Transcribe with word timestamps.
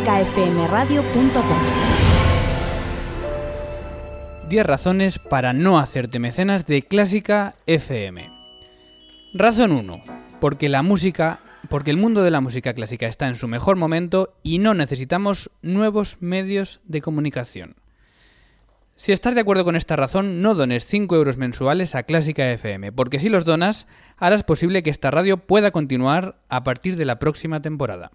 clásicafmradio.com. 0.00 1.58
10 4.48 4.66
razones 4.66 5.18
para 5.20 5.52
no 5.52 5.78
hacerte 5.78 6.18
mecenas 6.18 6.66
de 6.66 6.82
Clásica 6.82 7.54
FM. 7.66 8.28
Razón 9.34 9.72
1. 9.72 10.02
Porque 10.40 10.68
la 10.68 10.82
música, 10.82 11.40
porque 11.68 11.92
el 11.92 11.96
mundo 11.96 12.22
de 12.24 12.32
la 12.32 12.40
música 12.40 12.74
clásica 12.74 13.06
está 13.06 13.28
en 13.28 13.36
su 13.36 13.46
mejor 13.46 13.76
momento 13.76 14.34
y 14.42 14.58
no 14.58 14.74
necesitamos 14.74 15.50
nuevos 15.62 16.16
medios 16.20 16.80
de 16.84 17.00
comunicación. 17.00 17.76
Si 18.96 19.12
estás 19.12 19.34
de 19.34 19.40
acuerdo 19.40 19.64
con 19.64 19.76
esta 19.76 19.96
razón, 19.96 20.42
no 20.42 20.54
dones 20.54 20.86
5 20.86 21.14
euros 21.16 21.36
mensuales 21.36 21.94
a 21.94 22.04
Clásica 22.04 22.50
FM, 22.50 22.92
porque 22.92 23.18
si 23.18 23.28
los 23.28 23.44
donas, 23.44 23.86
harás 24.16 24.44
posible 24.44 24.82
que 24.82 24.90
esta 24.90 25.10
radio 25.10 25.36
pueda 25.36 25.72
continuar 25.72 26.36
a 26.48 26.62
partir 26.62 26.96
de 26.96 27.04
la 27.04 27.18
próxima 27.18 27.60
temporada. 27.60 28.10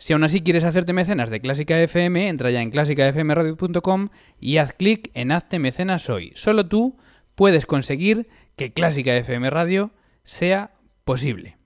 Si 0.00 0.14
aún 0.14 0.24
así 0.24 0.40
quieres 0.40 0.64
hacerte 0.64 0.94
mecenas 0.94 1.28
de 1.28 1.42
Clásica 1.42 1.78
FM, 1.78 2.30
entra 2.30 2.50
ya 2.50 2.62
en 2.62 2.70
clásicafmradio.com 2.70 4.08
y 4.40 4.56
haz 4.56 4.72
clic 4.72 5.10
en 5.12 5.30
Hazte 5.30 5.58
mecenas 5.58 6.08
hoy. 6.08 6.32
Solo 6.36 6.66
tú 6.66 6.96
puedes 7.34 7.66
conseguir 7.66 8.26
que 8.56 8.72
Clásica 8.72 9.14
FM 9.14 9.50
Radio 9.50 9.90
sea 10.24 10.70
posible. 11.04 11.58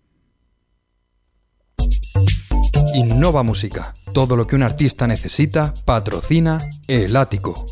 Innova 2.97 3.45
Música. 3.45 3.95
Todo 4.13 4.37
lo 4.37 4.49
que 4.49 4.57
un 4.57 4.65
artista 4.65 5.07
necesita, 5.07 5.73
patrocina 5.85 6.59
El 6.89 7.17
Ático. 7.17 7.67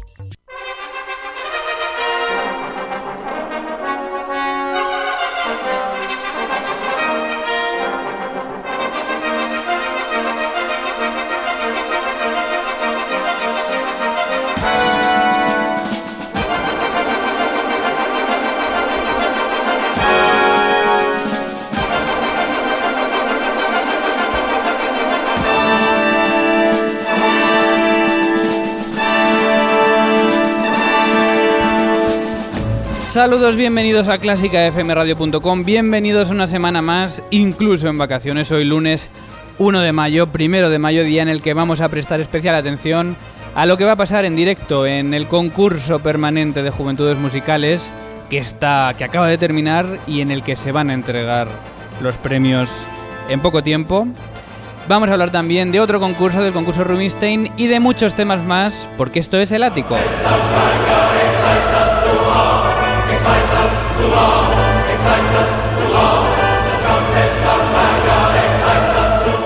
Saludos, 33.13 33.57
bienvenidos 33.57 34.09
a 34.09 34.17
clásicafmradio.com, 34.17 35.65
bienvenidos 35.67 36.31
una 36.31 36.47
semana 36.47 36.81
más, 36.81 37.23
incluso 37.29 37.89
en 37.89 37.99
vacaciones, 37.99 38.51
hoy 38.51 38.65
lunes 38.65 39.11
1 39.59 39.81
de 39.81 39.93
mayo, 39.93 40.29
primero 40.29 40.71
de 40.71 40.79
mayo, 40.79 41.05
día 41.05 41.21
en 41.21 41.29
el 41.29 41.43
que 41.43 41.53
vamos 41.53 41.83
a 41.83 41.91
prestar 41.91 42.23
especial 42.23 42.55
atención 42.55 43.15
a 43.55 43.67
lo 43.67 43.77
que 43.77 43.85
va 43.85 43.93
a 43.93 43.97
pasar 43.97 44.25
en 44.25 44.35
directo 44.35 44.87
en 44.87 45.13
el 45.13 45.29
concurso 45.29 45.99
permanente 45.99 46.63
de 46.63 46.71
Juventudes 46.71 47.19
Musicales 47.19 47.93
que 48.31 48.39
está 48.39 48.95
que 48.97 49.05
acaba 49.05 49.29
de 49.29 49.37
terminar 49.37 49.99
y 50.07 50.23
en 50.23 50.31
el 50.31 50.43
que 50.43 50.57
se 50.57 50.73
van 50.73 50.89
a 50.89 50.95
entregar 50.95 51.49
los 52.01 52.17
premios 52.17 52.71
en 53.29 53.41
poco 53.41 53.63
tiempo. 53.63 54.07
Vamos 54.89 55.11
a 55.11 55.13
hablar 55.13 55.31
también 55.31 55.71
de 55.71 55.81
otro 55.81 56.01
concurso, 56.01 56.43
del 56.43 56.55
concurso 56.55 56.83
Rubinstein 56.83 57.53
y 57.59 57.67
de 57.67 57.79
muchos 57.79 58.15
temas 58.15 58.43
más, 58.43 58.89
porque 58.97 59.21
esto 59.21 59.37
es 59.37 59.53
el 59.53 59.65
ático. 59.65 59.99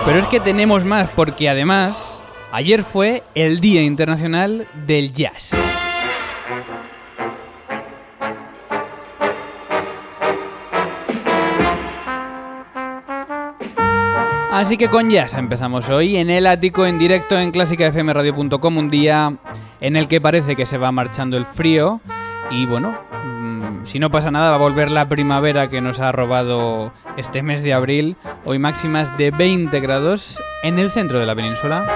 Pero 0.06 0.20
es 0.20 0.26
que 0.26 0.38
tenemos 0.38 0.84
más 0.84 1.08
porque 1.08 1.48
además 1.48 2.22
ayer 2.52 2.84
fue 2.84 3.24
el 3.34 3.58
Día 3.58 3.82
Internacional 3.82 4.68
del 4.86 5.12
Jazz. 5.12 5.50
Así 14.52 14.76
que 14.76 14.88
con 14.88 15.10
jazz 15.10 15.34
empezamos 15.34 15.90
hoy 15.90 16.16
en 16.16 16.30
el 16.30 16.46
ático 16.46 16.86
en 16.86 16.98
directo 16.98 17.36
en 17.36 17.50
clásicafmradio.com, 17.50 18.78
un 18.78 18.88
día 18.88 19.36
en 19.80 19.96
el 19.96 20.06
que 20.06 20.20
parece 20.20 20.54
que 20.54 20.66
se 20.66 20.78
va 20.78 20.92
marchando 20.92 21.36
el 21.36 21.44
frío 21.44 22.00
y 22.52 22.64
bueno, 22.64 22.96
si 23.86 23.98
no 23.98 24.10
pasa 24.10 24.30
nada 24.30 24.50
va 24.50 24.56
a 24.56 24.58
volver 24.58 24.90
la 24.90 25.08
primavera 25.08 25.68
que 25.68 25.80
nos 25.80 26.00
ha 26.00 26.12
robado 26.12 26.92
este 27.16 27.42
mes 27.42 27.62
de 27.62 27.72
abril, 27.72 28.16
hoy 28.44 28.58
máximas 28.58 29.16
de 29.16 29.30
20 29.30 29.80
grados 29.80 30.38
en 30.62 30.78
el 30.78 30.90
centro 30.90 31.18
de 31.20 31.26
la 31.26 31.34
península. 31.34 31.86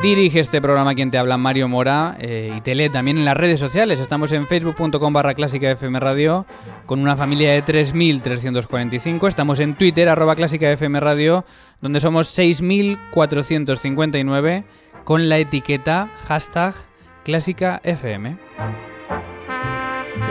Dirige 0.00 0.40
este 0.40 0.60
programa 0.60 0.94
quien 0.94 1.10
te 1.10 1.18
habla 1.18 1.36
Mario 1.36 1.68
Mora 1.68 2.16
eh, 2.18 2.54
y 2.56 2.60
te 2.60 2.74
lee 2.74 2.90
también 2.90 3.18
en 3.18 3.24
las 3.24 3.36
redes 3.36 3.60
sociales. 3.60 4.00
Estamos 4.00 4.32
en 4.32 4.48
facebook.com 4.48 5.12
barra 5.12 5.34
clásica 5.34 5.70
FM 5.70 6.00
Radio 6.00 6.44
con 6.86 6.98
una 7.00 7.16
familia 7.16 7.52
de 7.52 7.64
3.345. 7.64 9.28
Estamos 9.28 9.60
en 9.60 9.74
Twitter 9.74 10.08
arroba 10.08 10.34
clásica 10.34 10.72
FM 10.72 10.98
Radio 10.98 11.44
donde 11.80 12.00
somos 12.00 12.36
6.459 12.36 14.64
con 15.04 15.28
la 15.28 15.38
etiqueta 15.38 16.08
hashtag 16.26 16.74
clásica 17.24 17.80
FM. 17.84 18.38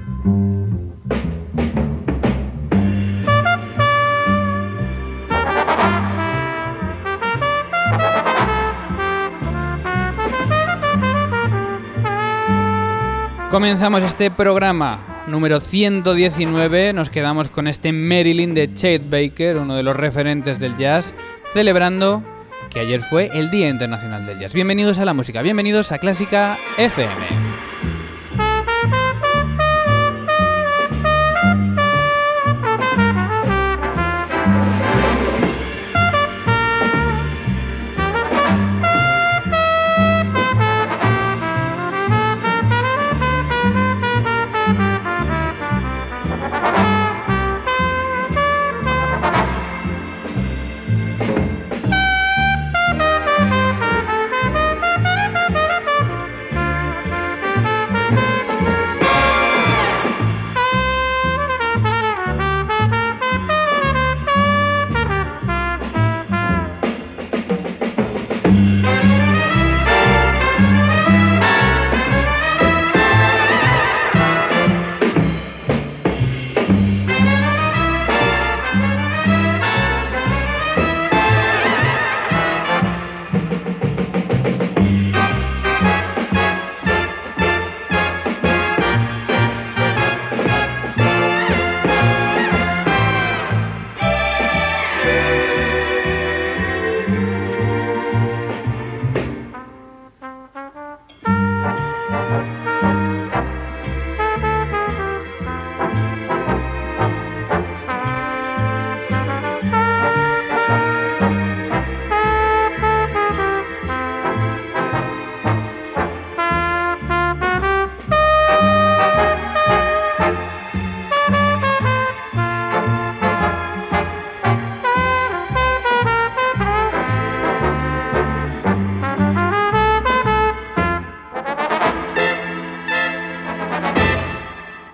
Comenzamos 13.58 14.04
este 14.04 14.30
programa 14.30 15.24
número 15.26 15.58
119. 15.58 16.92
Nos 16.92 17.10
quedamos 17.10 17.48
con 17.48 17.66
este 17.66 17.90
Marilyn 17.90 18.54
de 18.54 18.72
Chet 18.72 19.10
Baker, 19.10 19.56
uno 19.56 19.74
de 19.74 19.82
los 19.82 19.96
referentes 19.96 20.60
del 20.60 20.76
jazz, 20.76 21.12
celebrando 21.54 22.22
que 22.70 22.78
ayer 22.78 23.00
fue 23.00 23.30
el 23.34 23.50
Día 23.50 23.68
Internacional 23.68 24.24
del 24.26 24.38
Jazz. 24.38 24.52
Bienvenidos 24.52 25.00
a 25.00 25.04
la 25.04 25.12
música, 25.12 25.42
bienvenidos 25.42 25.90
a 25.90 25.98
Clásica 25.98 26.56
FM. 26.76 27.67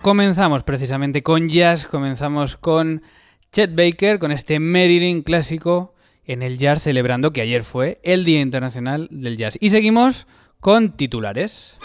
Comenzamos 0.04 0.64
precisamente 0.64 1.22
con 1.22 1.48
jazz, 1.48 1.86
comenzamos 1.86 2.58
con 2.58 3.00
Chet 3.50 3.74
Baker, 3.74 4.18
con 4.18 4.32
este 4.32 4.60
Marilyn 4.60 5.22
clásico 5.22 5.94
en 6.26 6.42
el 6.42 6.58
jazz, 6.58 6.82
celebrando 6.82 7.32
que 7.32 7.40
ayer 7.40 7.64
fue 7.64 8.00
el 8.02 8.26
Día 8.26 8.42
Internacional 8.42 9.08
del 9.10 9.38
Jazz. 9.38 9.56
Y 9.62 9.70
seguimos 9.70 10.26
con 10.60 10.92
titulares. 10.92 11.78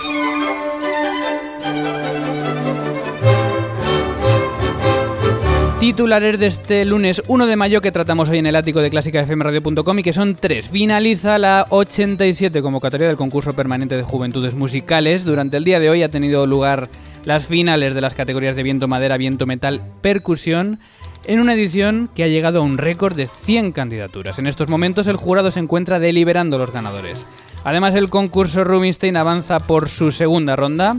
Titulares 5.79 6.39
de 6.39 6.47
este 6.47 6.83
lunes 6.83 7.23
1 7.29 7.47
de 7.47 7.55
mayo 7.55 7.79
que 7.79 7.93
tratamos 7.93 8.27
hoy 8.27 8.39
en 8.39 8.47
el 8.47 8.57
ático 8.57 8.81
de 8.81 8.89
clásicafmradio.com 8.89 9.99
y 9.99 10.03
que 10.03 10.11
son 10.11 10.35
tres. 10.35 10.67
Finaliza 10.67 11.37
la 11.37 11.65
87 11.69 12.61
convocatoria 12.61 13.07
del 13.07 13.15
concurso 13.15 13.53
permanente 13.53 13.95
de 13.95 14.03
juventudes 14.03 14.55
musicales. 14.55 15.23
Durante 15.23 15.55
el 15.55 15.63
día 15.63 15.79
de 15.79 15.89
hoy 15.89 16.03
ha 16.03 16.09
tenido 16.09 16.45
lugar 16.45 16.89
las 17.25 17.47
finales 17.47 17.95
de 17.95 18.01
las 18.01 18.15
categorías 18.15 18.55
de 18.55 18.63
viento 18.63 18.87
madera, 18.87 19.17
viento 19.17 19.45
metal, 19.45 19.81
percusión 20.01 20.79
en 21.25 21.39
una 21.39 21.53
edición 21.53 22.09
que 22.15 22.23
ha 22.23 22.27
llegado 22.27 22.59
a 22.59 22.65
un 22.65 22.77
récord 22.77 23.15
de 23.15 23.27
100 23.27 23.71
candidaturas. 23.71 24.39
En 24.39 24.47
estos 24.47 24.69
momentos 24.69 25.07
el 25.07 25.17
jurado 25.17 25.51
se 25.51 25.59
encuentra 25.59 25.99
deliberando 25.99 26.57
los 26.57 26.71
ganadores. 26.71 27.25
Además 27.63 27.95
el 27.95 28.09
concurso 28.09 28.63
Rubinstein 28.63 29.17
avanza 29.17 29.59
por 29.59 29.89
su 29.89 30.11
segunda 30.11 30.55
ronda. 30.55 30.95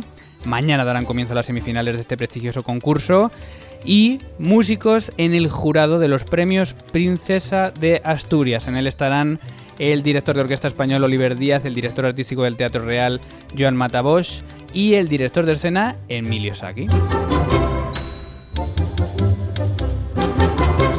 Mañana 0.47 0.85
darán 0.85 1.05
comienzo 1.05 1.35
las 1.35 1.47
semifinales 1.47 1.95
de 1.95 2.01
este 2.01 2.17
prestigioso 2.17 2.63
concurso 2.63 3.31
y 3.85 4.19
músicos 4.39 5.11
en 5.17 5.35
el 5.35 5.49
jurado 5.49 5.99
de 5.99 6.09
los 6.09 6.25
premios 6.25 6.75
Princesa 6.93 7.73
de 7.81 8.01
Asturias. 8.05 8.69
En 8.69 8.77
él 8.77 8.87
estarán 8.87 9.41
el 9.79 10.03
director 10.03 10.35
de 10.35 10.43
orquesta 10.43 10.69
español 10.69 11.03
Oliver 11.05 11.39
Díaz, 11.39 11.65
el 11.65 11.75
director 11.75 12.05
artístico 12.05 12.43
del 12.43 12.57
Teatro 12.57 12.85
Real 12.85 13.21
Joan 13.59 13.77
Matabosch 13.77 14.43
y 14.73 14.95
el 14.95 15.09
director 15.09 15.47
de 15.47 15.53
escena 15.53 15.97
Emilio 16.09 16.55
Sacchi. 16.55 16.87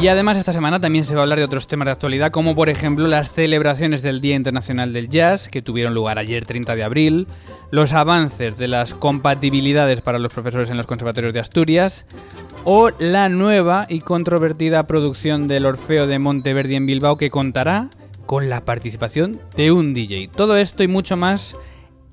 Y 0.01 0.07
además 0.07 0.35
esta 0.37 0.51
semana 0.51 0.79
también 0.79 1.03
se 1.03 1.13
va 1.13 1.21
a 1.21 1.23
hablar 1.25 1.37
de 1.37 1.45
otros 1.45 1.67
temas 1.67 1.85
de 1.85 1.91
actualidad, 1.91 2.31
como 2.31 2.55
por 2.55 2.69
ejemplo 2.69 3.07
las 3.07 3.33
celebraciones 3.33 4.01
del 4.01 4.19
Día 4.19 4.35
Internacional 4.35 4.93
del 4.93 5.09
Jazz, 5.09 5.47
que 5.47 5.61
tuvieron 5.61 5.93
lugar 5.93 6.17
ayer 6.17 6.43
30 6.43 6.75
de 6.75 6.83
abril, 6.83 7.27
los 7.69 7.93
avances 7.93 8.57
de 8.57 8.67
las 8.67 8.95
compatibilidades 8.95 10.01
para 10.01 10.17
los 10.17 10.33
profesores 10.33 10.71
en 10.71 10.77
los 10.77 10.87
conservatorios 10.87 11.35
de 11.35 11.39
Asturias, 11.39 12.07
o 12.63 12.89
la 12.97 13.29
nueva 13.29 13.85
y 13.89 13.99
controvertida 13.99 14.87
producción 14.87 15.47
del 15.47 15.67
Orfeo 15.67 16.07
de 16.07 16.17
Monteverdi 16.17 16.77
en 16.77 16.87
Bilbao 16.87 17.17
que 17.17 17.29
contará 17.29 17.91
con 18.25 18.49
la 18.49 18.65
participación 18.65 19.39
de 19.55 19.71
un 19.71 19.93
DJ. 19.93 20.29
Todo 20.35 20.57
esto 20.57 20.81
y 20.81 20.87
mucho 20.87 21.15
más 21.15 21.53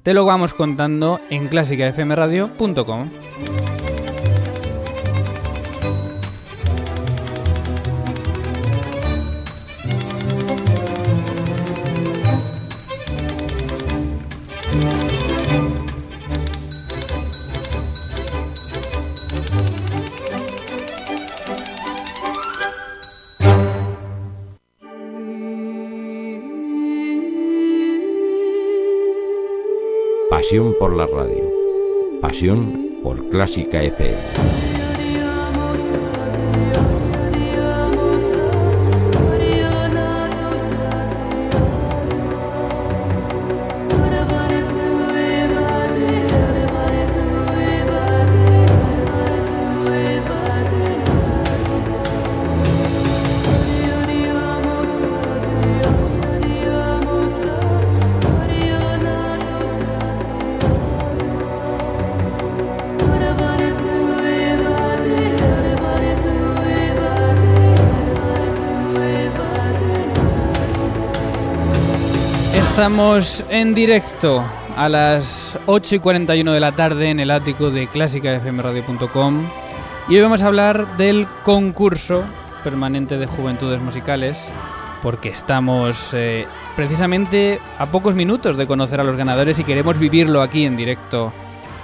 te 0.03 0.15
lo 0.15 0.25
vamos 0.25 0.55
contando 0.55 1.21
en 1.31 1.49
clásicafmradio.com. 1.49 3.11
Pasión 32.28 33.00
por 33.02 33.26
Clásica 33.30 33.82
FM. 33.82 34.68
Estamos 72.78 73.44
en 73.50 73.75
directo 73.75 74.40
a 74.76 74.88
las 74.88 75.58
8 75.66 75.96
y 75.96 75.98
41 75.98 76.52
de 76.52 76.60
la 76.60 76.70
tarde 76.70 77.10
en 77.10 77.19
el 77.19 77.32
ático 77.32 77.70
de 77.70 77.88
clásicafmradio.com 77.88 79.48
y 80.08 80.14
hoy 80.14 80.20
vamos 80.20 80.42
a 80.42 80.46
hablar 80.46 80.96
del 80.96 81.26
concurso 81.42 82.22
permanente 82.62 83.19
de 83.19 83.26
juventudes 83.26 83.80
musicales 83.80 84.38
porque 85.02 85.30
estamos 85.30 86.11
eh, 86.12 86.47
precisamente 86.76 87.58
a 87.78 87.87
pocos 87.87 88.14
minutos 88.14 88.56
de 88.56 88.68
conocer 88.68 89.00
a 89.00 89.04
los 89.04 89.16
ganadores 89.16 89.58
y 89.58 89.64
queremos 89.64 89.99
vivirlo 89.99 90.40
aquí 90.40 90.64
en 90.64 90.76
directo 90.76 91.32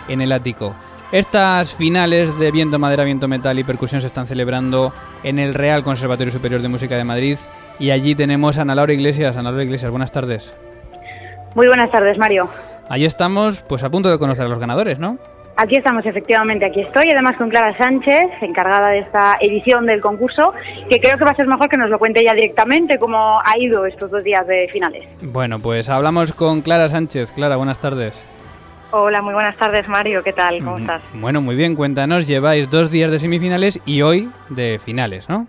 en 0.07 0.21
el 0.21 0.31
ático. 0.31 0.77
Estas 1.11 1.75
finales 1.75 2.39
de 2.39 2.53
viento 2.53 2.79
madera, 2.79 3.03
viento 3.03 3.27
metal 3.27 3.59
y 3.59 3.65
percusión 3.65 4.01
se 4.01 4.07
están 4.07 4.29
celebrando 4.29 4.93
en 5.25 5.41
el 5.41 5.55
Real 5.55 5.83
Conservatorio 5.83 6.33
Superior 6.33 6.63
de 6.63 6.69
Música 6.69 6.97
de 6.97 7.03
Madrid 7.03 7.37
y 7.81 7.91
allí 7.91 8.15
tenemos 8.15 8.59
a 8.59 8.63
Ana 8.63 8.77
Laura 8.77 8.93
Iglesias. 8.93 9.37
Ana 9.37 9.51
Laura 9.51 9.65
Iglesias, 9.65 9.91
buenas 9.91 10.13
tardes. 10.13 10.55
Muy 11.55 11.69
buenas 11.69 11.91
tardes, 11.91 12.19
Mario. 12.19 12.49
Ahí 12.89 13.05
estamos, 13.05 13.63
pues 13.69 13.83
a 13.85 13.91
punto 13.91 14.11
de 14.11 14.19
conocer 14.19 14.47
a 14.47 14.49
los 14.49 14.59
ganadores, 14.59 14.99
¿no? 14.99 15.19
Aquí 15.57 15.77
estamos, 15.77 16.05
efectivamente, 16.05 16.67
aquí 16.67 16.81
estoy, 16.81 17.05
además 17.13 17.37
con 17.39 17.49
Clara 17.49 17.77
Sánchez, 17.79 18.25
encargada 18.43 18.91
de 18.91 18.99
esta 18.99 19.37
edición 19.41 19.87
del 19.87 20.01
concurso, 20.01 20.53
que 20.91 20.99
creo 20.99 21.17
que 21.17 21.25
va 21.25 21.31
a 21.31 21.37
ser 21.37 21.47
mejor 21.47 21.69
que 21.69 21.77
nos 21.77 21.89
lo 21.91 21.99
cuente 22.01 22.25
ya 22.27 22.35
directamente 22.35 22.99
cómo 22.99 23.39
ha 23.39 23.57
ido 23.57 23.87
estos 23.87 24.11
dos 24.11 24.25
días 24.25 24.45
de 24.49 24.69
finales. 24.73 25.05
Bueno, 25.23 25.61
pues 25.61 25.89
hablamos 25.89 26.33
con 26.33 26.61
Clara 26.61 26.89
Sánchez. 26.89 27.31
Clara, 27.31 27.55
buenas 27.55 27.79
tardes. 27.79 28.27
Hola, 28.91 29.23
muy 29.23 29.35
buenas 29.35 29.57
tardes, 29.57 29.87
Mario, 29.89 30.23
¿qué 30.25 30.33
tal? 30.33 30.59
¿Cómo 30.59 30.79
estás? 30.79 31.03
Bueno, 31.15 31.41
muy 31.41 31.55
bien, 31.55 31.77
cuéntanos, 31.77 32.27
lleváis 32.27 32.69
dos 32.69 32.91
días 32.91 33.11
de 33.13 33.21
semifinales 33.21 33.81
y 33.87 34.03
hoy 34.03 34.31
de 34.49 34.81
finales, 34.81 35.29
¿no? 35.29 35.47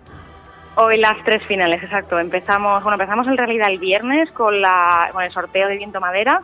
Hoy 0.78 0.98
las 0.98 1.24
tres 1.24 1.42
finales, 1.46 1.82
exacto. 1.82 2.18
Empezamos, 2.18 2.82
bueno, 2.82 2.96
empezamos 2.96 3.26
en 3.26 3.38
realidad 3.38 3.70
el 3.70 3.78
viernes 3.78 4.30
con, 4.32 4.60
la, 4.60 5.08
con 5.10 5.22
el 5.22 5.32
sorteo 5.32 5.68
de 5.68 5.78
viento 5.78 6.00
madera 6.00 6.42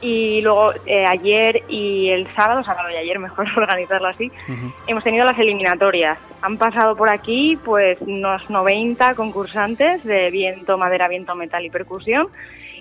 y 0.00 0.42
luego 0.42 0.72
eh, 0.86 1.06
ayer 1.06 1.62
y 1.68 2.10
el 2.10 2.26
sábado, 2.34 2.64
sábado 2.64 2.90
y 2.90 2.96
ayer, 2.96 3.18
mejor 3.18 3.46
organizarlo 3.56 4.08
así, 4.08 4.30
hemos 4.88 5.04
tenido 5.04 5.24
las 5.24 5.38
eliminatorias. 5.38 6.18
Han 6.42 6.58
pasado 6.58 6.96
por 6.96 7.08
aquí 7.08 7.56
pues 7.64 7.96
unos 8.00 8.50
90 8.50 9.14
concursantes 9.14 10.02
de 10.02 10.30
viento, 10.30 10.76
madera, 10.76 11.06
viento, 11.06 11.36
metal 11.36 11.64
y 11.64 11.70
percusión. 11.70 12.28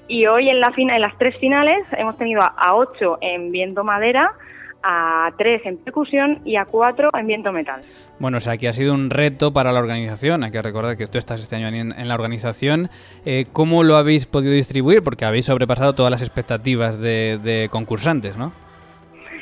Y 0.08 0.25
hoy 0.25 0.50
en, 0.50 0.60
la 0.60 0.74
en 0.75 1.01
las 1.01 1.18
tres 1.18 1.38
finales 1.38 1.86
hemos 1.92 2.18
tenido 2.18 2.42
a 2.42 2.75
8 2.75 3.20
en 3.22 3.51
viento 3.51 3.84
madera, 3.84 4.34
a 4.83 5.31
3 5.37 5.61
en 5.65 5.77
percusión 5.77 6.39
y 6.43 6.57
a 6.57 6.65
4 6.65 7.11
en 7.17 7.27
viento 7.27 7.51
metal. 7.51 7.81
Bueno, 8.19 8.37
o 8.37 8.39
sea 8.39 8.57
que 8.57 8.67
ha 8.67 8.73
sido 8.73 8.93
un 8.93 9.09
reto 9.09 9.51
para 9.53 9.71
la 9.71 9.79
organización. 9.79 10.43
Hay 10.43 10.51
que 10.51 10.61
recordar 10.61 10.97
que 10.97 11.07
tú 11.07 11.17
estás 11.17 11.41
este 11.41 11.55
año 11.55 11.67
en, 11.69 12.07
la 12.07 12.13
organización. 12.13 12.89
Eh, 13.25 13.47
¿Cómo 13.51 13.83
lo 13.83 13.95
habéis 13.95 14.27
podido 14.27 14.53
distribuir? 14.53 15.03
Porque 15.03 15.25
habéis 15.25 15.45
sobrepasado 15.45 15.93
todas 15.93 16.11
las 16.11 16.21
expectativas 16.21 16.99
de, 16.99 17.67
concursantes, 17.71 18.37
¿no? 18.37 18.51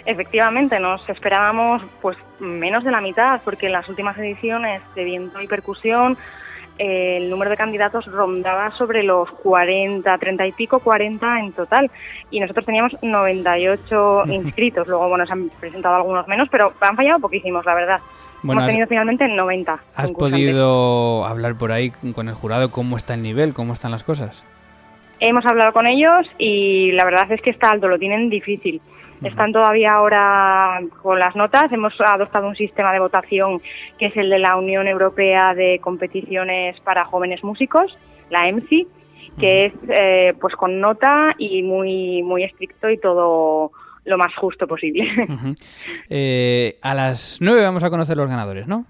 Efectivamente, 0.06 0.80
nos 0.80 1.08
esperábamos 1.10 1.84
pues 2.02 2.18
menos 2.40 2.84
de 2.84 2.92
la 2.92 3.02
mitad, 3.02 3.40
porque 3.44 3.68
en 3.68 3.74
las 3.74 3.88
últimas 3.88 4.18
ediciones 4.18 4.82
de 4.96 5.04
viento 5.04 5.40
y 5.42 5.48
percusión 5.48 6.18
el 6.78 7.30
número 7.30 7.52
de 7.52 7.58
candidatos 7.58 8.06
rondaba 8.06 8.72
sobre 8.78 9.04
los 9.04 9.30
40, 9.30 10.18
30 10.18 10.48
y 10.48 10.52
pico, 10.52 10.80
40 10.80 11.40
en 11.40 11.52
total. 11.54 11.92
Y 12.30 12.40
nosotros 12.40 12.66
teníamos 12.66 12.96
98 13.02 14.24
inscritos. 14.30 14.88
Luego, 14.88 15.10
bueno, 15.10 15.26
se 15.26 15.34
han 15.34 15.50
presentado 15.60 15.96
algunos 15.96 16.28
menos, 16.28 16.48
pero 16.50 16.74
han 16.80 16.96
fallado 16.96 17.20
poquísimos, 17.20 17.66
la 17.66 17.76
verdad. 17.76 18.00
Hemos 18.44 18.66
tenido 18.66 18.88
finalmente 18.88 19.28
90. 19.28 19.80
¿Has 19.96 20.12
podido 20.12 21.26
hablar 21.26 21.56
por 21.56 21.72
ahí 21.72 21.92
con 22.16 22.28
el 22.28 22.34
jurado 22.34 22.72
cómo 22.72 22.98
está 22.98 23.14
el 23.14 23.22
nivel, 23.22 23.54
cómo 23.54 23.74
están 23.74 23.92
las 23.92 24.04
cosas? 24.04 24.44
Hemos 25.20 25.46
hablado 25.46 25.72
con 25.74 25.86
ellos 25.86 26.26
y 26.40 26.92
la 26.94 27.06
verdad 27.06 27.32
es 27.32 27.42
que 27.42 27.52
está 27.52 27.70
alto, 27.70 27.88
lo 27.88 28.00
tienen 28.00 28.30
difícil. 28.30 28.82
Están 29.24 29.52
todavía 29.52 29.92
ahora 29.92 30.80
con 31.02 31.20
las 31.20 31.36
notas. 31.36 31.72
Hemos 31.72 31.94
adoptado 32.00 32.48
un 32.48 32.56
sistema 32.56 32.92
de 32.92 33.00
votación 33.00 33.62
que 34.00 34.08
es 34.08 34.18
el 34.18 34.30
de 34.30 34.40
la 34.40 34.56
Unión 34.58 34.88
Europea 34.88 35.54
de 35.54 35.80
Competiciones 35.80 36.80
para 36.82 37.06
Jóvenes 37.06 37.44
Músicos, 37.44 37.96
la 38.30 38.46
EMSI, 38.46 38.88
que 39.40 39.66
es 39.66 39.74
eh, 39.90 40.34
pues 40.40 40.56
con 40.56 40.80
nota 40.80 41.36
y 41.38 41.62
muy 41.62 42.24
muy 42.24 42.44
estricto 42.44 42.90
y 42.90 42.98
todo 42.98 43.72
lo 44.06 44.18
más 44.18 44.34
justo 44.36 44.68
posible. 44.68 45.06
Eh, 46.10 46.78
a 46.82 46.94
las 46.94 47.38
nueve 47.40 47.64
vamos 47.64 47.84
a 47.84 47.90
conocer 47.90 48.18
los 48.18 48.30
ganadores, 48.30 48.68
¿no? 48.68 48.86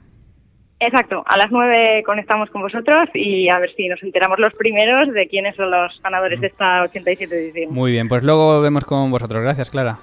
Exacto, 0.79 1.23
a 1.27 1.37
las 1.37 1.51
nueve 1.51 2.01
conectamos 2.03 2.49
con 2.49 2.63
vosotros 2.63 3.01
y 3.13 3.47
a 3.49 3.59
ver 3.59 3.71
si 3.75 3.87
nos 3.87 4.01
enteramos 4.01 4.39
los 4.39 4.53
primeros 4.53 5.13
de 5.13 5.27
quiénes 5.27 5.55
son 5.55 5.69
los 5.69 5.99
ganadores 6.01 6.41
de 6.41 6.47
esta 6.47 6.81
87 6.83 7.35
edición. 7.35 7.73
Muy 7.73 7.91
bien, 7.91 8.07
pues 8.07 8.23
luego 8.23 8.59
vemos 8.61 8.83
con 8.85 9.11
vosotros. 9.11 9.43
Gracias, 9.43 9.69
Clara. 9.69 9.99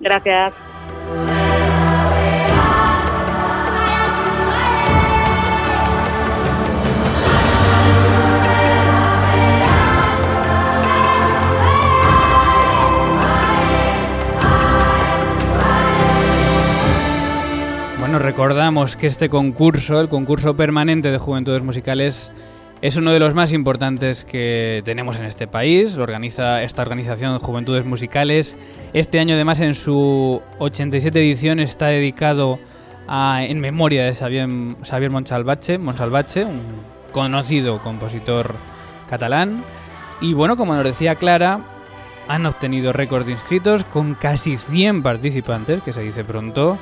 Gracias. 0.00 0.54
Bueno, 17.98 18.20
recordamos 18.20 18.96
que 18.96 19.06
este 19.06 19.28
concurso, 19.28 20.00
el 20.00 20.08
concurso 20.08 20.56
permanente 20.56 21.10
de 21.10 21.18
juventudes 21.18 21.62
musicales, 21.62 22.32
es 22.80 22.96
uno 22.96 23.12
de 23.12 23.18
los 23.18 23.34
más 23.34 23.52
importantes 23.52 24.24
que 24.24 24.82
tenemos 24.84 25.18
en 25.18 25.24
este 25.24 25.48
país. 25.48 25.96
Lo 25.96 26.04
organiza 26.04 26.62
esta 26.62 26.82
organización 26.82 27.32
de 27.32 27.40
Juventudes 27.40 27.84
Musicales. 27.84 28.56
Este 28.92 29.18
año, 29.18 29.34
además, 29.34 29.60
en 29.60 29.74
su 29.74 30.40
87 30.58 31.18
edición, 31.18 31.58
está 31.60 31.86
dedicado 31.86 32.58
en 33.08 33.60
memoria 33.60 34.04
de 34.04 34.14
Xavier, 34.14 34.48
Xavier 34.84 35.10
Monsalvache, 35.10 35.78
Monsalvache, 35.78 36.44
un 36.44 36.60
conocido 37.12 37.78
compositor 37.80 38.54
catalán. 39.08 39.64
Y 40.20 40.34
bueno, 40.34 40.56
como 40.56 40.74
nos 40.74 40.84
decía 40.84 41.16
Clara, 41.16 41.60
han 42.28 42.46
obtenido 42.46 42.92
récord 42.92 43.24
de 43.24 43.32
inscritos 43.32 43.84
con 43.84 44.14
casi 44.14 44.56
100 44.56 45.02
participantes, 45.02 45.82
que 45.82 45.92
se 45.92 46.02
dice 46.02 46.22
pronto. 46.22 46.78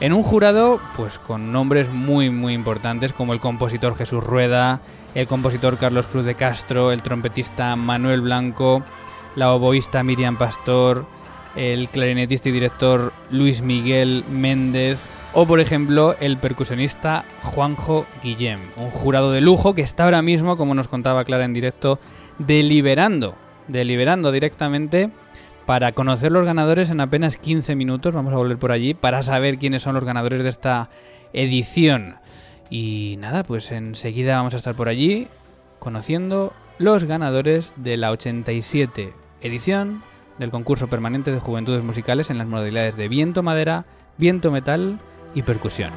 En 0.00 0.12
un 0.12 0.22
jurado, 0.22 0.80
pues 0.96 1.18
con 1.18 1.52
nombres 1.52 1.88
muy 1.90 2.30
muy 2.30 2.52
importantes 2.52 3.12
como 3.12 3.32
el 3.32 3.40
compositor 3.40 3.94
Jesús 3.94 4.22
Rueda, 4.24 4.80
el 5.16 5.26
compositor 5.26 5.78
Carlos 5.78 6.06
Cruz 6.06 6.26
de 6.26 6.34
Castro, 6.34 6.92
el 6.92 7.00
trompetista 7.00 7.74
Manuel 7.74 8.20
Blanco, 8.20 8.84
la 9.34 9.54
oboísta 9.54 10.02
Miriam 10.02 10.36
Pastor, 10.36 11.06
el 11.56 11.88
clarinetista 11.88 12.50
y 12.50 12.52
director 12.52 13.14
Luis 13.30 13.62
Miguel 13.62 14.24
Méndez 14.30 14.98
o 15.32 15.46
por 15.46 15.60
ejemplo 15.60 16.14
el 16.20 16.36
percusionista 16.36 17.24
Juanjo 17.42 18.04
Guillem, 18.22 18.60
un 18.76 18.90
jurado 18.90 19.32
de 19.32 19.40
lujo 19.40 19.74
que 19.74 19.80
está 19.80 20.04
ahora 20.04 20.20
mismo, 20.20 20.58
como 20.58 20.74
nos 20.74 20.86
contaba 20.86 21.24
Clara 21.24 21.46
en 21.46 21.54
directo, 21.54 21.98
deliberando, 22.38 23.36
deliberando 23.68 24.32
directamente 24.32 25.08
para 25.64 25.92
conocer 25.92 26.30
los 26.30 26.44
ganadores 26.44 26.90
en 26.90 27.00
apenas 27.00 27.38
15 27.38 27.74
minutos. 27.74 28.12
Vamos 28.12 28.34
a 28.34 28.36
volver 28.36 28.58
por 28.58 28.70
allí 28.70 28.92
para 28.92 29.22
saber 29.22 29.56
quiénes 29.56 29.82
son 29.82 29.94
los 29.94 30.04
ganadores 30.04 30.42
de 30.42 30.50
esta 30.50 30.90
edición. 31.32 32.16
Y 32.70 33.16
nada, 33.18 33.44
pues 33.44 33.70
enseguida 33.72 34.36
vamos 34.36 34.54
a 34.54 34.58
estar 34.58 34.74
por 34.74 34.88
allí 34.88 35.28
conociendo 35.78 36.52
los 36.78 37.04
ganadores 37.04 37.72
de 37.76 37.96
la 37.96 38.10
87 38.10 39.14
edición 39.40 40.02
del 40.38 40.50
concurso 40.50 40.88
permanente 40.88 41.30
de 41.30 41.40
juventudes 41.40 41.82
musicales 41.82 42.30
en 42.30 42.38
las 42.38 42.46
modalidades 42.46 42.96
de 42.96 43.08
viento 43.08 43.42
madera, 43.42 43.84
viento 44.18 44.50
metal 44.50 44.98
y 45.34 45.42
percusión. 45.42 45.90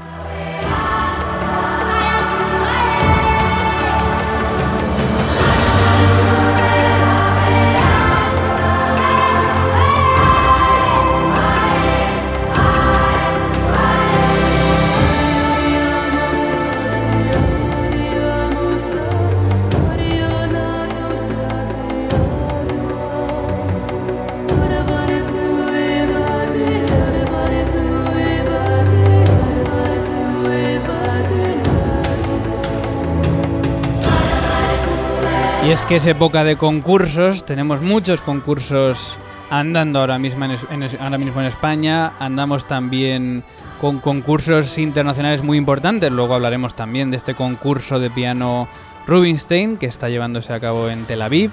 Que 35.90 35.96
es 35.96 36.06
época 36.06 36.44
de 36.44 36.56
concursos, 36.56 37.44
tenemos 37.46 37.82
muchos 37.82 38.22
concursos 38.22 39.18
andando 39.50 40.00
ahora 40.00 40.20
mismo 40.20 40.46
en, 40.46 40.84
ahora 41.02 41.18
mismo 41.18 41.42
en 41.42 41.48
España, 41.48 42.14
andamos 42.20 42.68
también 42.68 43.44
con 43.82 43.98
concursos 43.98 44.78
internacionales 44.78 45.42
muy 45.42 45.58
importantes, 45.58 46.12
luego 46.12 46.36
hablaremos 46.36 46.76
también 46.76 47.10
de 47.10 47.18
este 47.18 47.34
concurso 47.34 48.00
de 48.00 48.12
piano 48.12 48.68
Rubinstein 49.08 49.78
que 49.78 49.88
está 49.88 50.10
llevándose 50.10 50.54
a 50.54 50.60
cabo 50.60 50.90
en 50.90 51.06
Tel 51.06 51.24
Aviv. 51.24 51.50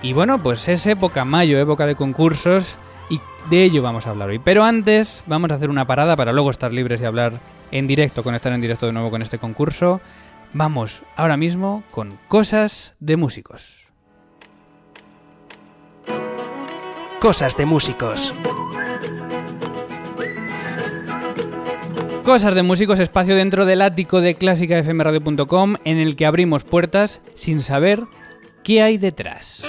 Y 0.00 0.14
bueno, 0.14 0.42
pues 0.42 0.68
es 0.68 0.86
época 0.86 1.26
mayo, 1.26 1.58
época 1.58 1.84
de 1.84 1.96
concursos 1.96 2.78
y 3.10 3.20
de 3.50 3.62
ello 3.62 3.82
vamos 3.82 4.06
a 4.06 4.10
hablar 4.10 4.30
hoy. 4.30 4.38
Pero 4.38 4.64
antes 4.64 5.22
vamos 5.26 5.50
a 5.50 5.56
hacer 5.56 5.68
una 5.68 5.86
parada 5.86 6.16
para 6.16 6.32
luego 6.32 6.50
estar 6.50 6.72
libres 6.72 7.02
y 7.02 7.04
hablar 7.04 7.40
en 7.70 7.86
directo, 7.86 8.22
conectar 8.22 8.54
en 8.54 8.62
directo 8.62 8.86
de 8.86 8.92
nuevo 8.94 9.10
con 9.10 9.20
este 9.20 9.36
concurso. 9.36 10.00
Vamos 10.58 11.02
ahora 11.16 11.36
mismo 11.36 11.84
con 11.90 12.18
cosas 12.28 12.94
de 12.98 13.18
músicos. 13.18 13.90
Cosas 17.20 17.58
de 17.58 17.66
músicos. 17.66 18.32
Cosas 22.24 22.54
de 22.54 22.62
músicos, 22.62 23.00
espacio 23.00 23.36
dentro 23.36 23.66
del 23.66 23.82
ático 23.82 24.22
de 24.22 24.34
clásicafmradio.com 24.36 25.74
en 25.84 25.98
el 25.98 26.16
que 26.16 26.24
abrimos 26.24 26.64
puertas 26.64 27.20
sin 27.34 27.60
saber 27.60 28.04
qué 28.64 28.80
hay 28.80 28.96
detrás. 28.96 29.62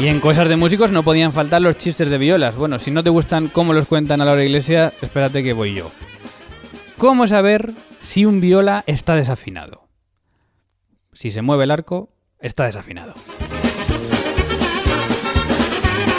Y 0.00 0.06
en 0.06 0.20
cosas 0.20 0.48
de 0.48 0.56
músicos 0.56 0.92
no 0.92 1.02
podían 1.02 1.32
faltar 1.32 1.60
los 1.60 1.76
chistes 1.76 2.08
de 2.08 2.18
violas. 2.18 2.54
Bueno, 2.54 2.78
si 2.78 2.92
no 2.92 3.02
te 3.02 3.10
gustan 3.10 3.48
cómo 3.48 3.72
los 3.72 3.88
cuentan 3.88 4.20
a 4.20 4.24
la 4.24 4.30
hora 4.32 4.44
iglesia, 4.44 4.92
espérate 5.02 5.42
que 5.42 5.52
voy 5.52 5.74
yo. 5.74 5.90
¿Cómo 6.98 7.26
saber 7.26 7.72
si 8.00 8.24
un 8.24 8.40
viola 8.40 8.84
está 8.86 9.16
desafinado? 9.16 9.88
Si 11.12 11.30
se 11.30 11.42
mueve 11.42 11.64
el 11.64 11.72
arco, 11.72 12.10
está 12.38 12.66
desafinado. 12.66 13.14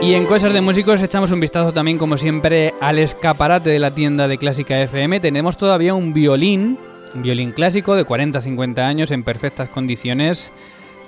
Y 0.00 0.14
en 0.14 0.26
Cosas 0.26 0.52
de 0.52 0.60
Músicos 0.60 1.02
echamos 1.02 1.32
un 1.32 1.40
vistazo 1.40 1.72
también, 1.72 1.98
como 1.98 2.16
siempre, 2.16 2.72
al 2.80 2.98
escaparate 3.00 3.70
de 3.70 3.80
la 3.80 3.90
tienda 3.90 4.28
de 4.28 4.38
Clásica 4.38 4.80
FM. 4.80 5.18
Tenemos 5.18 5.56
todavía 5.56 5.92
un 5.94 6.14
violín, 6.14 6.78
un 7.14 7.22
violín 7.22 7.50
clásico 7.50 7.96
de 7.96 8.06
40-50 8.06 8.78
años 8.78 9.10
en 9.10 9.24
perfectas 9.24 9.68
condiciones, 9.68 10.52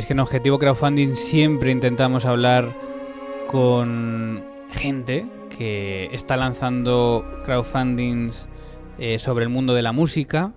Es 0.00 0.06
que 0.06 0.14
en 0.14 0.20
Objetivo 0.20 0.58
Crowdfunding 0.58 1.14
siempre 1.14 1.70
intentamos 1.70 2.24
hablar 2.24 2.74
con 3.46 4.42
gente 4.72 5.26
que 5.56 6.08
está 6.12 6.38
lanzando 6.38 7.22
crowdfundings 7.44 8.48
eh, 8.98 9.18
sobre 9.18 9.44
el 9.44 9.50
mundo 9.50 9.74
de 9.74 9.82
la 9.82 9.92
música. 9.92 10.54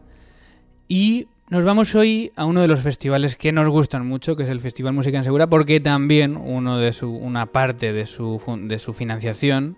Y 0.88 1.28
nos 1.50 1.66
vamos 1.66 1.94
hoy 1.94 2.32
a 2.38 2.46
uno 2.46 2.62
de 2.62 2.70
los 2.70 2.80
festivales 2.80 3.36
que 3.36 3.52
nos 3.52 3.68
gustan 3.68 4.08
mucho, 4.08 4.38
que 4.38 4.44
es 4.44 4.50
el 4.50 4.62
Festival 4.62 4.94
Música 4.94 5.18
en 5.18 5.26
Segura, 5.26 5.48
porque 5.48 5.82
también 5.82 6.38
uno 6.38 6.78
de 6.78 6.94
su, 6.94 7.12
una 7.14 7.48
parte 7.48 7.92
de 7.92 8.06
su, 8.06 8.42
de 8.62 8.80
su 8.80 8.94
financiación 8.94 9.76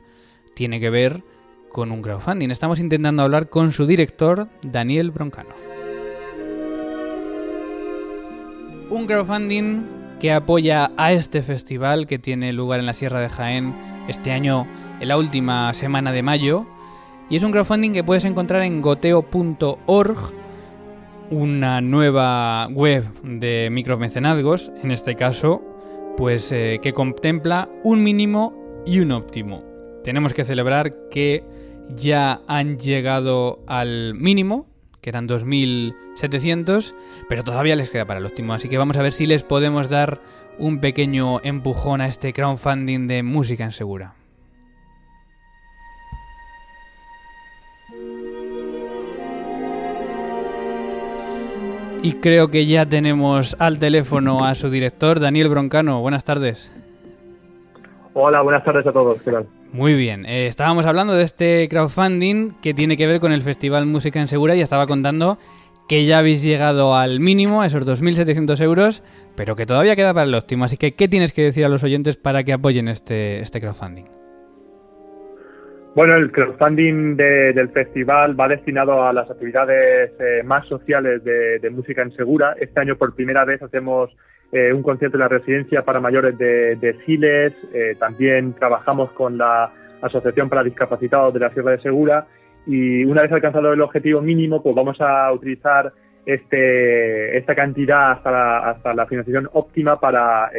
tiene 0.53 0.79
que 0.79 0.91
ver 0.91 1.23
con 1.69 1.91
un 1.91 2.03
crowdfunding. 2.03 2.51
Estamos 2.51 2.79
intentando 2.79 3.23
hablar 3.23 3.49
con 3.49 3.71
su 3.71 3.87
director, 3.87 4.47
Daniel 4.61 5.09
Broncano. 5.09 5.74
Un 8.89 9.07
crowdfunding 9.07 9.83
que 10.19 10.31
apoya 10.31 10.91
a 10.95 11.11
este 11.11 11.41
festival 11.41 12.05
que 12.07 12.19
tiene 12.19 12.53
lugar 12.53 12.79
en 12.79 12.85
la 12.85 12.93
Sierra 12.93 13.19
de 13.19 13.29
Jaén 13.29 13.75
este 14.07 14.31
año 14.31 14.67
en 14.99 15.07
la 15.07 15.17
última 15.17 15.73
semana 15.73 16.11
de 16.11 16.21
mayo. 16.21 16.67
Y 17.29 17.35
es 17.35 17.43
un 17.43 17.51
crowdfunding 17.51 17.91
que 17.91 18.03
puedes 18.03 18.25
encontrar 18.25 18.61
en 18.61 18.81
goteo.org, 18.81 20.17
una 21.31 21.81
nueva 21.81 22.67
web 22.67 23.05
de 23.23 23.69
micromecenazgos, 23.71 24.71
en 24.83 24.91
este 24.91 25.15
caso, 25.15 25.63
pues 26.15 26.51
eh, 26.51 26.79
que 26.81 26.93
contempla 26.93 27.67
un 27.83 28.03
mínimo 28.03 28.83
y 28.85 28.99
un 28.99 29.11
óptimo. 29.11 29.63
Tenemos 30.03 30.33
que 30.33 30.43
celebrar 30.43 30.93
que 31.09 31.43
ya 31.89 32.41
han 32.47 32.77
llegado 32.77 33.63
al 33.65 34.13
mínimo, 34.13 34.67
que 35.05 35.11
eran 35.11 35.27
2.700, 35.27 36.95
pero 37.29 37.43
todavía 37.43 37.75
les 37.75 37.91
queda 37.91 38.05
para 38.05 38.19
el 38.19 38.25
óptimo. 38.25 38.55
Así 38.55 38.69
que 38.69 38.79
vamos 38.79 38.97
a 38.97 39.03
ver 39.03 39.11
si 39.11 39.27
les 39.27 39.43
podemos 39.43 39.87
dar 39.87 40.19
un 40.57 40.79
pequeño 40.79 41.41
empujón 41.43 42.01
a 42.01 42.07
este 42.07 42.33
crowdfunding 42.33 43.05
de 43.05 43.21
música 43.21 43.63
en 43.63 43.71
segura. 43.71 44.15
Y 52.01 52.13
creo 52.13 52.47
que 52.47 52.65
ya 52.65 52.87
tenemos 52.87 53.55
al 53.59 53.77
teléfono 53.77 54.43
a 54.43 54.55
su 54.55 54.71
director, 54.71 55.19
Daniel 55.19 55.49
Broncano. 55.49 56.01
Buenas 56.01 56.23
tardes. 56.23 56.71
Hola, 58.15 58.41
buenas 58.41 58.63
tardes 58.63 58.87
a 58.87 58.91
todos. 58.91 59.21
¿Qué 59.21 59.29
tal? 59.31 59.45
Muy 59.71 59.95
bien. 59.95 60.25
Eh, 60.25 60.47
estábamos 60.47 60.85
hablando 60.85 61.13
de 61.13 61.23
este 61.23 61.67
crowdfunding 61.69 62.53
que 62.61 62.73
tiene 62.73 62.97
que 62.97 63.07
ver 63.07 63.19
con 63.19 63.31
el 63.31 63.41
Festival 63.41 63.85
Música 63.85 64.19
en 64.19 64.27
Segura 64.27 64.55
y 64.55 64.61
estaba 64.61 64.87
contando 64.87 65.37
que 65.87 66.05
ya 66.05 66.19
habéis 66.19 66.41
llegado 66.43 66.95
al 66.95 67.19
mínimo, 67.19 67.61
a 67.61 67.67
esos 67.67 67.85
2.700 67.85 68.61
euros, 68.61 69.03
pero 69.35 69.55
que 69.55 69.65
todavía 69.65 69.95
queda 69.95 70.13
para 70.13 70.25
el 70.25 70.33
óptimo. 70.33 70.65
Así 70.65 70.77
que, 70.77 70.93
¿qué 70.93 71.07
tienes 71.07 71.33
que 71.33 71.43
decir 71.43 71.65
a 71.65 71.69
los 71.69 71.83
oyentes 71.83 72.17
para 72.17 72.43
que 72.43 72.53
apoyen 72.53 72.87
este, 72.87 73.39
este 73.39 73.61
crowdfunding? 73.61 74.05
Bueno, 75.95 76.15
el 76.15 76.29
crowdfunding 76.29 77.15
del 77.15 77.69
festival 77.69 78.37
va 78.37 78.49
destinado 78.49 79.05
a 79.05 79.13
las 79.13 79.31
actividades 79.31 80.11
eh, 80.19 80.43
más 80.43 80.67
sociales 80.67 81.23
de, 81.23 81.69
música 81.69 82.01
en 82.01 82.11
Segura. 82.11 82.53
Este 82.59 82.81
año 82.81 82.97
por 82.97 83.15
primera 83.15 83.45
vez 83.45 83.61
hacemos 83.61 84.11
eh, 84.51 84.71
un 84.73 84.83
concierto 84.83 85.17
en 85.17 85.21
la 85.21 85.27
residencia 85.27 85.83
para 85.83 85.99
mayores 85.99 86.37
de, 86.37 86.75
de. 86.75 86.95
Eh, 87.73 87.95
también 87.99 88.53
trabajamos 88.53 89.11
con 89.11 89.37
la 89.37 89.71
Asociación 90.01 90.49
para 90.49 90.63
Discapacitados 90.63 91.33
de 91.33 91.39
la 91.39 91.51
Sierra 91.51 91.71
de 91.71 91.81
Segura. 91.81 92.27
Y 92.67 93.03
una 93.05 93.21
vez 93.21 93.31
alcanzado 93.31 93.73
el 93.73 93.81
objetivo 93.81 94.21
mínimo, 94.21 94.61
pues 94.61 94.75
vamos 94.75 94.99
a 94.99 95.31
utilizar 95.31 95.91
este, 96.25 97.37
esta 97.37 97.53
cantidad 97.53 98.11
hasta 98.11 98.31
la, 98.31 98.69
hasta 98.69 98.93
la 98.93 99.05
financiación 99.05 99.49
óptima 99.53 99.99
para 99.99 100.49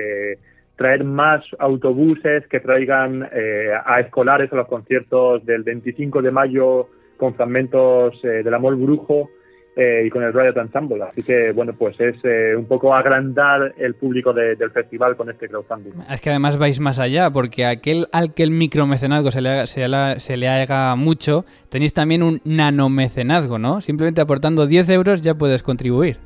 traer 0.77 1.05
más 1.05 1.43
autobuses 1.59 2.47
que 2.49 2.61
traigan 2.61 3.29
eh, 3.33 3.71
a 3.85 4.01
escolares 4.01 4.53
a 4.53 4.57
los 4.57 4.69
conciertos 4.69 5.45
del 5.45 5.63
25 5.63 6.23
de 6.23 6.31
mayo 6.31 6.89
con 7.17 7.35
fragmentos 7.35 8.15
eh, 8.23 8.43
del 8.45 8.55
Amor 8.55 8.77
Brujo 8.77 9.31
eh, 9.79 10.05
y 10.07 10.11
con 10.11 10.23
el 10.23 10.33
Riot 10.33 10.57
Ensemble. 10.57 11.03
Así 11.03 11.23
que, 11.23 11.53
bueno, 11.53 11.75
pues 11.75 12.01
es 12.01 12.17
un 12.57 12.67
poco 12.67 12.95
agrandar 12.95 13.75
el 13.77 13.95
público 13.95 14.33
del 14.33 14.71
festival 14.71 15.17
con 15.17 15.29
este 15.29 15.49
crowdfunding. 15.49 15.93
Es 16.11 16.23
que 16.23 16.31
además 16.31 16.57
vais 16.57 16.81
más 16.81 16.99
allá, 16.99 17.31
porque 17.31 17.67
aquel 17.67 18.07
al 18.11 18.33
que 18.33 18.43
el 18.43 18.51
micromecenazgo 18.51 19.31
se 19.31 19.43
le, 19.43 19.67
se, 19.67 19.87
se 20.19 20.37
le 20.39 20.49
haga 20.49 20.97
mucho, 20.97 21.45
tenéis 21.69 21.93
también 21.93 22.23
un 22.23 22.41
nanomecenazgo, 22.45 23.59
¿no? 23.59 23.83
Simplemente 23.83 24.23
aportando 24.23 24.67
10 24.67 24.89
euros 24.89 25.21
ya 25.21 25.35
puedes 25.35 25.63
contribuir. 25.63 26.17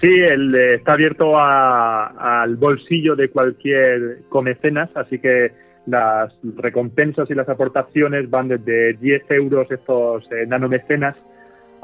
Sí, 0.00 0.10
el, 0.10 0.54
está 0.54 0.92
abierto 0.92 1.38
al 1.38 2.56
bolsillo 2.56 3.16
de 3.16 3.30
cualquier 3.30 4.20
comecenas, 4.28 4.90
así 4.94 5.18
que 5.18 5.50
las 5.86 6.32
recompensas 6.56 7.28
y 7.30 7.34
las 7.34 7.48
aportaciones 7.48 8.30
van 8.30 8.48
desde 8.48 8.94
10 8.94 9.30
euros 9.30 9.70
estos 9.70 10.24
eh, 10.30 10.46
nanomecenas 10.46 11.16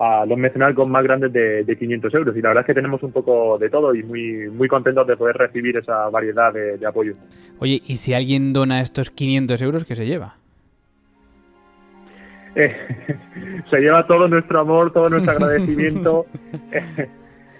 a 0.01 0.25
los 0.25 0.39
mecenazgos 0.39 0.89
más 0.89 1.03
grandes 1.03 1.31
de, 1.31 1.63
de, 1.63 1.77
500 1.77 2.15
euros. 2.15 2.37
Y 2.37 2.41
la 2.41 2.49
verdad 2.49 2.63
es 2.63 2.67
que 2.69 2.75
tenemos 2.75 3.03
un 3.03 3.13
poco 3.13 3.59
de 3.59 3.69
todo 3.69 3.95
y 3.95 4.03
muy, 4.03 4.49
muy 4.49 4.67
contentos 4.67 5.07
de 5.07 5.15
poder 5.15 5.37
recibir 5.37 5.77
esa 5.77 6.09
variedad 6.09 6.51
de, 6.55 6.85
apoyo. 6.87 7.13
Oye, 7.59 7.83
¿y 7.87 7.97
si 7.99 8.15
alguien 8.15 8.55
dona 8.55 8.81
estos 8.81 9.11
500 9.11 9.61
euros, 9.61 9.85
qué 9.85 9.95
se 9.95 10.07
lleva? 10.07 10.37
Eh, 12.55 12.75
se 13.71 13.79
lleva 13.79 14.07
todo 14.07 14.27
nuestro 14.27 14.61
amor, 14.61 14.91
todo 14.91 15.11
nuestro 15.11 15.33
agradecimiento. 15.33 16.27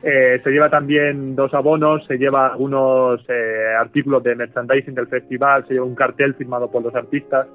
Eh, 0.03 0.41
se 0.43 0.51
lleva 0.51 0.71
también 0.71 1.37
dos 1.37 1.53
abonos, 1.53 2.07
se 2.07 2.17
lleva 2.17 2.47
algunos 2.47 3.21
eh, 3.29 3.75
artículos 3.79 4.23
de 4.23 4.35
merchandising 4.35 4.95
del 4.95 5.09
festival, 5.09 5.67
se 5.69 5.75
lleva 5.75 5.85
un 5.85 5.95
cartel 5.95 6.33
firmado 6.37 6.71
por 6.71 6.83
los 6.83 6.95
artistas. 6.95 7.47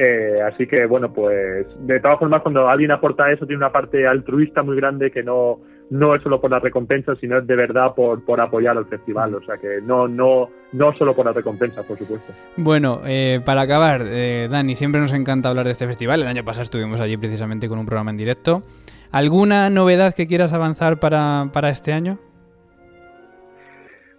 Eh, 0.00 0.40
así 0.46 0.68
que, 0.68 0.86
bueno, 0.86 1.12
pues 1.12 1.66
de 1.80 1.98
todas 1.98 2.20
formas, 2.20 2.40
cuando 2.42 2.68
alguien 2.68 2.92
aporta 2.92 3.32
eso, 3.32 3.46
tiene 3.46 3.58
una 3.58 3.72
parte 3.72 4.06
altruista 4.06 4.62
muy 4.62 4.76
grande 4.76 5.10
que 5.10 5.24
no, 5.24 5.58
no 5.90 6.14
es 6.14 6.22
solo 6.22 6.40
por 6.40 6.52
la 6.52 6.60
recompensa, 6.60 7.16
sino 7.16 7.38
es 7.38 7.46
de 7.48 7.56
verdad 7.56 7.96
por, 7.96 8.24
por 8.24 8.40
apoyar 8.40 8.78
al 8.78 8.86
festival. 8.86 9.34
O 9.34 9.42
sea 9.42 9.56
que 9.56 9.80
no, 9.82 10.06
no, 10.06 10.50
no 10.72 10.94
solo 10.96 11.16
por 11.16 11.26
la 11.26 11.32
recompensa, 11.32 11.82
por 11.82 11.98
supuesto. 11.98 12.32
Bueno, 12.56 13.02
para 13.44 13.62
acabar, 13.62 14.04
Dani, 14.48 14.76
siempre 14.76 15.00
nos 15.00 15.12
encanta 15.12 15.48
hablar 15.48 15.64
de 15.64 15.72
este 15.72 15.88
festival. 15.88 16.22
El 16.22 16.28
año 16.28 16.44
pasado 16.44 16.62
estuvimos 16.62 17.00
allí 17.00 17.16
precisamente 17.16 17.68
con 17.68 17.80
un 17.80 17.86
programa 17.86 18.12
en 18.12 18.18
directo. 18.18 18.62
¿Alguna 19.10 19.68
novedad 19.68 20.14
que 20.14 20.28
quieras 20.28 20.52
avanzar 20.52 21.00
para, 21.00 21.50
para 21.52 21.70
este 21.70 21.92
año? 21.92 22.18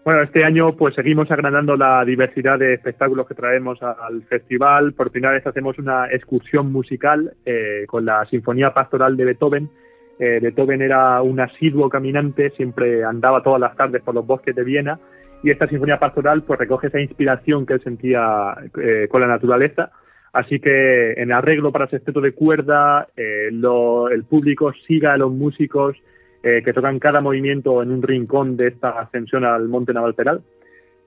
Bueno, 0.10 0.24
este 0.24 0.44
año 0.44 0.76
pues 0.76 0.96
seguimos 0.96 1.30
agrandando 1.30 1.78
la 1.78 2.04
diversidad 2.04 2.58
de 2.58 2.74
espectáculos 2.74 3.28
que 3.28 3.36
traemos 3.36 3.78
al 3.84 4.24
festival. 4.24 4.94
Por 4.94 5.12
primera 5.12 5.34
vez 5.34 5.46
hacemos 5.46 5.78
una 5.78 6.08
excursión 6.10 6.72
musical 6.72 7.34
eh, 7.46 7.84
con 7.86 8.06
la 8.06 8.26
Sinfonía 8.26 8.74
Pastoral 8.74 9.16
de 9.16 9.26
Beethoven. 9.26 9.70
Eh, 10.18 10.40
Beethoven 10.42 10.82
era 10.82 11.22
un 11.22 11.40
asiduo 11.40 11.90
caminante, 11.90 12.50
siempre 12.58 13.04
andaba 13.04 13.44
todas 13.44 13.62
las 13.62 13.76
tardes 13.76 14.02
por 14.02 14.16
los 14.16 14.26
bosques 14.26 14.56
de 14.56 14.64
Viena 14.64 15.00
y 15.44 15.52
esta 15.52 15.68
Sinfonía 15.68 16.00
Pastoral 16.00 16.42
pues 16.42 16.58
recoge 16.58 16.88
esa 16.88 17.00
inspiración 17.00 17.68
que 17.68 17.74
él 17.74 17.84
sentía 17.84 18.56
eh, 18.82 19.08
con 19.12 19.22
la 19.22 19.28
naturaleza 19.28 19.92
Así 20.34 20.60
que 20.60 21.14
en 21.14 21.32
arreglo 21.32 21.72
para 21.72 21.88
sexteto 21.88 22.22
de 22.22 22.34
cuerda, 22.34 23.08
eh, 23.16 23.50
el 23.50 24.24
público 24.28 24.72
siga 24.88 25.14
a 25.14 25.18
los 25.18 25.32
músicos 25.32 25.98
eh, 26.44 26.62
que 26.64 26.74
tocan 26.74 27.00
cada 27.00 27.22
movimiento 27.22 27.82
en 27.82 27.92
un 27.92 28.02
rincón 28.02 28.58
de 28.58 28.68
esta 28.68 28.90
ascensión 28.90 29.46
al 29.46 29.68
Monte 29.68 29.94
Navalperal. 29.94 30.42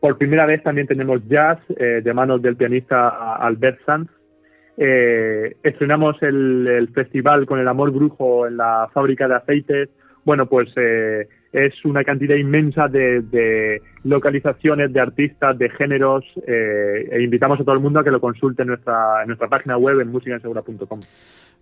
Por 0.01 0.19
primera 0.19 0.47
vez 0.47 0.63
también 0.63 0.87
tenemos 0.87 1.27
jazz 1.29 1.59
eh, 1.77 2.01
de 2.03 2.15
manos 2.15 2.43
del 2.43 2.57
pianista 2.57 3.37
Albert 3.37 3.81
Sanz. 3.87 4.11
estrenamos 4.77 6.21
el, 6.23 6.89
festival 6.95 7.47
con 7.47 7.61
el 7.61 7.69
amor 7.69 7.91
brujo 7.93 8.47
en 8.47 8.57
la 8.57 8.89
fábrica 8.93 9.29
de 9.29 9.35
aceites. 9.37 9.89
Bueno, 10.25 10.47
pues 10.47 10.73
es 11.53 11.85
una 11.85 12.03
cantidad 12.03 12.37
inmensa 12.37 12.89
de, 12.89 13.83
localizaciones, 14.05 14.93
de 14.93 15.01
artistas, 15.01 15.57
de 15.59 15.69
géneros, 15.71 16.25
eh, 16.47 17.09
e 17.13 17.23
invitamos 17.23 17.61
a 17.61 17.65
todo 17.65 17.75
el 17.75 17.81
mundo 17.81 18.01
a 18.01 18.05
que 18.05 18.11
lo 18.11 18.21
consulte 18.21 18.63
en 18.63 18.69
nuestra, 18.69 19.25
nuestra 19.27 19.49
página 19.49 19.77
web 19.77 20.01
en 20.01 20.09
musicaensegura.com. 20.09 21.01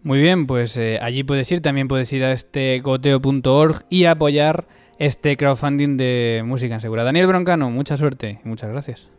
Muy 0.02 0.18
bien, 0.18 0.46
pues 0.46 0.76
eh, 0.76 0.98
allí 1.02 1.24
puedes 1.24 1.50
ir, 1.52 1.60
también 1.60 1.86
puedes 1.86 2.12
ir 2.12 2.24
a 2.24 2.32
este 2.32 2.78
goteo.org 2.78 3.84
y 3.90 4.06
apoyar 4.06 4.64
este 4.98 5.36
crowdfunding 5.36 5.96
de 5.96 6.42
Música 6.44 6.74
en 6.74 6.80
Segura. 6.80 7.04
Daniel 7.04 7.26
Broncano, 7.26 7.70
mucha 7.70 7.96
suerte 7.96 8.40
y 8.44 8.48
muchas 8.48 8.70
gracias. 8.70 9.10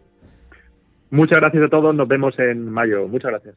Muchas 1.11 1.39
gracias 1.39 1.63
a 1.63 1.69
todos, 1.69 1.93
nos 1.93 2.07
vemos 2.07 2.37
en 2.39 2.69
mayo. 2.69 3.07
Muchas 3.07 3.31
gracias. 3.31 3.55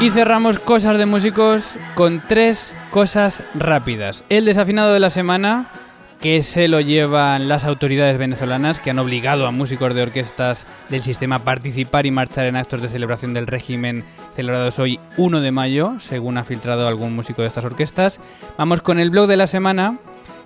Y 0.00 0.10
cerramos 0.10 0.58
cosas 0.58 0.98
de 0.98 1.06
músicos 1.06 1.78
con 1.94 2.20
tres 2.28 2.76
cosas 2.90 3.48
rápidas. 3.54 4.24
El 4.28 4.44
desafinado 4.44 4.92
de 4.92 5.00
la 5.00 5.10
semana, 5.10 5.66
que 6.22 6.42
se 6.42 6.68
lo 6.68 6.80
llevan 6.80 7.48
las 7.48 7.64
autoridades 7.64 8.16
venezolanas 8.16 8.78
que 8.78 8.90
han 8.90 9.00
obligado 9.00 9.44
a 9.44 9.50
músicos 9.50 9.92
de 9.92 10.02
orquestas 10.02 10.68
del 10.88 11.02
sistema 11.02 11.36
a 11.36 11.38
participar 11.40 12.06
y 12.06 12.12
marchar 12.12 12.46
en 12.46 12.54
actos 12.54 12.80
de 12.80 12.88
celebración 12.88 13.34
del 13.34 13.48
régimen 13.48 14.04
celebrados 14.36 14.78
hoy 14.78 15.00
1 15.16 15.40
de 15.40 15.50
mayo, 15.50 15.98
según 15.98 16.38
ha 16.38 16.44
filtrado 16.44 16.86
algún 16.86 17.16
músico 17.16 17.42
de 17.42 17.48
estas 17.48 17.64
orquestas. 17.64 18.20
Vamos 18.56 18.82
con 18.82 19.00
el 19.00 19.10
blog 19.10 19.26
de 19.26 19.36
la 19.36 19.48
semana. 19.48 19.98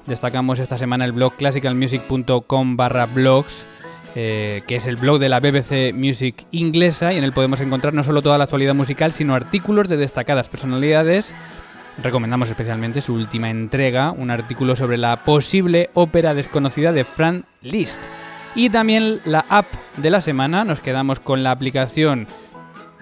Destacamos 0.06 0.60
esta 0.60 0.78
semana 0.78 1.04
el 1.04 1.12
blog 1.12 1.34
classicalmusic.com 1.36 2.76
barra 2.78 3.04
blogs 3.04 3.66
eh, 4.14 4.62
que 4.66 4.76
es 4.76 4.86
el 4.86 4.96
blog 4.96 5.18
de 5.18 5.28
la 5.28 5.40
BBC 5.40 5.92
Music 5.92 6.46
inglesa 6.52 7.12
y 7.12 7.18
en 7.18 7.24
él 7.24 7.32
podemos 7.32 7.60
encontrar 7.60 7.92
no 7.92 8.02
solo 8.02 8.22
toda 8.22 8.38
la 8.38 8.44
actualidad 8.44 8.74
musical, 8.74 9.12
sino 9.12 9.34
artículos 9.34 9.90
de 9.90 9.98
destacadas 9.98 10.48
personalidades. 10.48 11.34
Recomendamos 12.02 12.50
especialmente 12.50 13.00
su 13.00 13.14
última 13.14 13.50
entrega, 13.50 14.10
un 14.10 14.30
artículo 14.30 14.76
sobre 14.76 14.98
la 14.98 15.22
posible 15.22 15.90
ópera 15.94 16.34
desconocida 16.34 16.92
de 16.92 17.04
Frank 17.04 17.44
Liszt. 17.62 18.02
Y 18.54 18.70
también 18.70 19.20
la 19.24 19.44
app 19.48 19.66
de 19.96 20.10
la 20.10 20.20
semana, 20.20 20.64
nos 20.64 20.80
quedamos 20.80 21.20
con 21.20 21.42
la 21.42 21.50
aplicación 21.50 22.26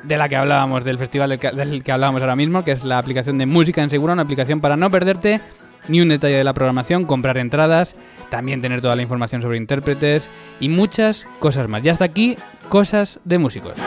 de 0.02 0.18
la 0.18 0.28
que 0.28 0.37
hablábamos, 0.37 0.85
del 0.85 0.98
festival 0.98 1.30
del 1.30 1.38
que, 1.38 1.50
del 1.50 1.83
que 1.83 1.92
hablábamos 1.92 2.22
ahora 2.22 2.37
mismo, 2.37 2.64
que 2.64 2.72
es 2.72 2.85
la 2.85 2.98
aplicación 2.98 3.38
de 3.38 3.46
Música 3.46 3.83
en 3.83 3.90
Segura, 3.90 4.12
una 4.12 4.22
aplicación 4.22 4.61
para 4.61 4.76
no 4.76 4.90
perderte 4.90 5.40
ni 5.88 6.00
un 6.00 6.09
detalle 6.09 6.37
de 6.37 6.44
la 6.44 6.54
programación, 6.54 7.04
comprar 7.04 7.37
entradas, 7.38 7.96
también 8.30 8.61
tener 8.61 8.80
toda 8.80 8.96
la 8.96 9.02
información 9.02 9.42
sobre 9.42 9.59
intérpretes 9.59 10.30
y 10.61 10.68
muchas 10.68 11.26
cosas 11.40 11.68
más. 11.68 11.85
Y 11.85 11.88
hasta 11.88 12.04
aquí, 12.04 12.37
cosas 12.68 13.20
de 13.24 13.38
músicos. 13.38 13.78